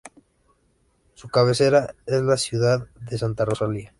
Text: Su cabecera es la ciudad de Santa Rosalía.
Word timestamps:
Su 1.13 1.27
cabecera 1.29 1.93
es 2.07 2.23
la 2.23 2.35
ciudad 2.35 2.87
de 3.01 3.19
Santa 3.19 3.45
Rosalía. 3.45 3.89